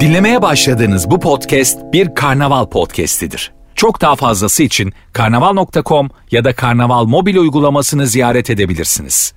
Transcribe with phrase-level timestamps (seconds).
[0.00, 3.52] Dinlemeye başladığınız bu podcast bir karnaval podcastidir.
[3.74, 9.34] Çok daha fazlası için karnaval.com ya da karnaval mobil uygulamasını ziyaret edebilirsiniz.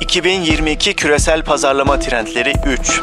[0.00, 3.02] 2022 küresel pazarlama trendleri 3.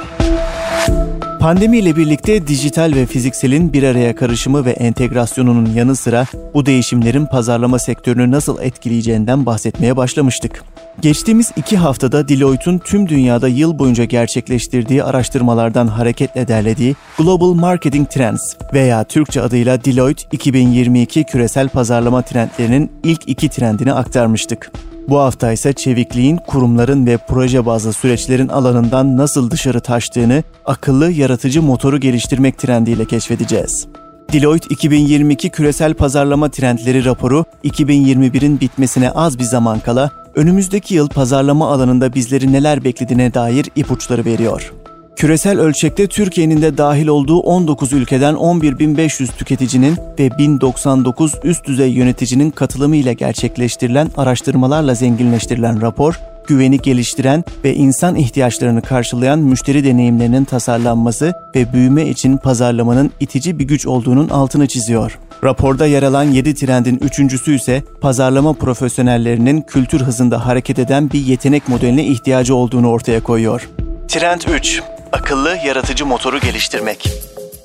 [1.39, 7.25] Pandemi ile birlikte dijital ve fizikselin bir araya karışımı ve entegrasyonunun yanı sıra bu değişimlerin
[7.25, 10.64] pazarlama sektörünü nasıl etkileyeceğinden bahsetmeye başlamıştık.
[11.02, 18.56] Geçtiğimiz iki haftada Deloitte'un tüm dünyada yıl boyunca gerçekleştirdiği araştırmalardan hareketle derlediği Global Marketing Trends
[18.74, 24.71] veya Türkçe adıyla Deloitte 2022 küresel pazarlama trendlerinin ilk iki trendini aktarmıştık.
[25.10, 31.61] Bu hafta ise çevikliğin kurumların ve proje bazlı süreçlerin alanından nasıl dışarı taştığını akıllı yaratıcı
[31.61, 33.88] motoru geliştirmek trendiyle keşfedeceğiz.
[34.33, 41.72] Deloitte 2022 küresel pazarlama trendleri raporu 2021'in bitmesine az bir zaman kala önümüzdeki yıl pazarlama
[41.72, 44.73] alanında bizleri neler beklediğine dair ipuçları veriyor.
[45.16, 52.49] Küresel ölçekte Türkiye'nin de dahil olduğu 19 ülkeden 11.500 tüketicinin ve 1099 üst düzey yöneticinin
[52.52, 61.33] katılımı ile gerçekleştirilen araştırmalarla zenginleştirilen rapor, güveni geliştiren ve insan ihtiyaçlarını karşılayan müşteri deneyimlerinin tasarlanması
[61.55, 65.19] ve büyüme için pazarlamanın itici bir güç olduğunun altını çiziyor.
[65.44, 71.67] Raporda yer alan 7 trendin üçüncüsü ise pazarlama profesyonellerinin kültür hızında hareket eden bir yetenek
[71.67, 73.69] modeline ihtiyacı olduğunu ortaya koyuyor.
[74.08, 74.81] Trend 3.
[75.11, 77.09] Akıllı yaratıcı motoru geliştirmek.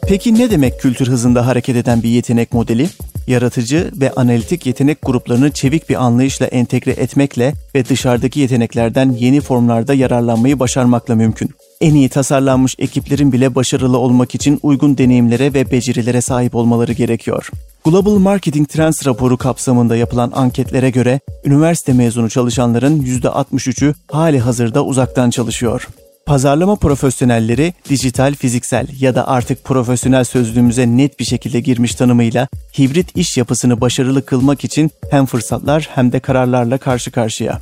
[0.08, 2.88] Peki ne demek kültür hızında hareket eden bir yetenek modeli?
[3.28, 9.94] Yaratıcı ve analitik yetenek gruplarını çevik bir anlayışla entegre etmekle ve dışarıdaki yeteneklerden yeni formlarda
[9.94, 11.50] yararlanmayı başarmakla mümkün.
[11.80, 17.50] En iyi tasarlanmış ekiplerin bile başarılı olmak için uygun deneyimlere ve becerilere sahip olmaları gerekiyor.
[17.84, 25.30] Global Marketing Trends raporu kapsamında yapılan anketlere göre üniversite mezunu çalışanların %63'ü hali hazırda uzaktan
[25.30, 25.88] çalışıyor.
[26.28, 32.48] Pazarlama profesyonelleri dijital, fiziksel ya da artık profesyonel sözlüğümüze net bir şekilde girmiş tanımıyla
[32.78, 37.60] hibrit iş yapısını başarılı kılmak için hem fırsatlar hem de kararlarla karşı karşıya.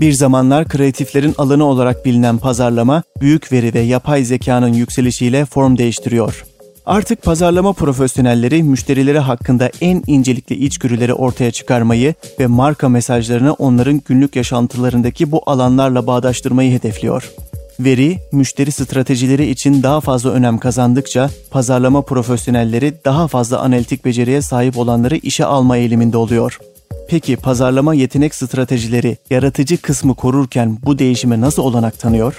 [0.00, 6.44] Bir zamanlar kreatiflerin alanı olarak bilinen pazarlama, büyük veri ve yapay zekanın yükselişiyle form değiştiriyor.
[6.86, 14.36] Artık pazarlama profesyonelleri müşterileri hakkında en incelikli içgörüleri ortaya çıkarmayı ve marka mesajlarını onların günlük
[14.36, 17.32] yaşantılarındaki bu alanlarla bağdaştırmayı hedefliyor.
[17.80, 24.78] Veri, müşteri stratejileri için daha fazla önem kazandıkça pazarlama profesyonelleri daha fazla analitik beceriye sahip
[24.78, 26.58] olanları işe alma eğiliminde oluyor.
[27.08, 32.38] Peki pazarlama yetenek stratejileri yaratıcı kısmı korurken bu değişime nasıl olanak tanıyor?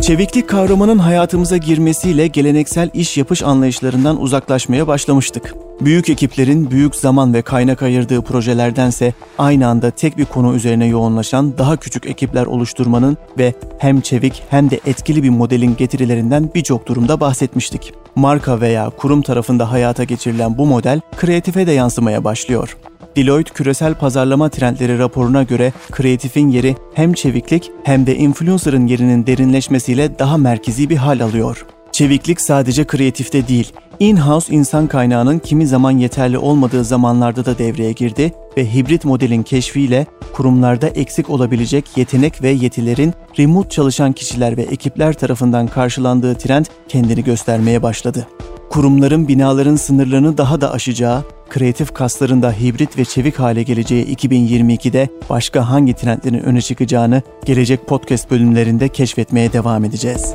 [0.00, 5.54] Çeviklik kavramının hayatımıza girmesiyle geleneksel iş yapış anlayışlarından uzaklaşmaya başlamıştık.
[5.80, 11.58] Büyük ekiplerin büyük zaman ve kaynak ayırdığı projelerdense aynı anda tek bir konu üzerine yoğunlaşan
[11.58, 17.20] daha küçük ekipler oluşturmanın ve hem çevik hem de etkili bir modelin getirilerinden birçok durumda
[17.20, 17.92] bahsetmiştik.
[18.14, 22.76] Marka veya kurum tarafında hayata geçirilen bu model kreatife de yansımaya başlıyor.
[23.16, 30.18] Deloitte küresel pazarlama trendleri raporuna göre kreatifin yeri hem çeviklik hem de influencer'ın yerinin derinleşmesiyle
[30.18, 31.66] daha merkezi bir hal alıyor.
[31.98, 38.32] Çeviklik sadece kreatifte değil, in-house insan kaynağının kimi zaman yeterli olmadığı zamanlarda da devreye girdi
[38.56, 45.12] ve hibrit modelin keşfiyle kurumlarda eksik olabilecek yetenek ve yetilerin remote çalışan kişiler ve ekipler
[45.12, 48.26] tarafından karşılandığı trend kendini göstermeye başladı.
[48.70, 55.08] Kurumların binaların sınırlarını daha da aşacağı, kreatif kasların da hibrit ve çevik hale geleceği 2022'de
[55.30, 60.34] başka hangi trendlerin öne çıkacağını gelecek podcast bölümlerinde keşfetmeye devam edeceğiz.